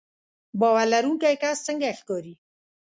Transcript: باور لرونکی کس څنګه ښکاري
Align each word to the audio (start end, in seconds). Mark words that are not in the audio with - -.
باور 0.59 0.85
لرونکی 0.93 1.35
کس 1.43 1.57
څنګه 1.67 1.87
ښکاري 1.99 2.33